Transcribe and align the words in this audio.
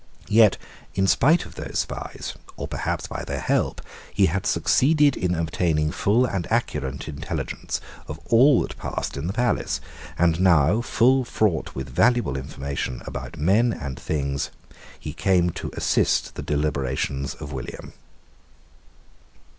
Yet, 0.29 0.57
in 0.95 1.05
spite 1.05 1.45
of 1.45 1.53
those 1.53 1.77
spies, 1.77 2.33
or 2.57 2.67
perhaps 2.67 3.05
by 3.05 3.23
their 3.23 3.39
help, 3.39 3.81
he 4.11 4.25
had 4.25 4.47
succeeded 4.47 5.15
in 5.15 5.35
obtaining 5.35 5.91
full 5.91 6.25
and 6.25 6.51
accurate 6.51 7.07
intelligence 7.07 7.79
of 8.07 8.19
all 8.31 8.63
that 8.63 8.79
passed 8.79 9.15
in 9.15 9.27
the 9.27 9.33
palace; 9.33 9.79
and 10.17 10.39
now, 10.39 10.81
full 10.81 11.23
fraught 11.23 11.69
wrath 11.75 11.89
valuable 11.89 12.35
information 12.35 13.03
about 13.05 13.37
men 13.37 13.71
and 13.73 13.99
things, 13.99 14.49
he 14.99 15.13
came 15.13 15.51
to 15.51 15.69
assist 15.73 16.33
the 16.33 16.41
deliberations 16.41 17.35
of 17.35 17.51
William. 17.53 17.93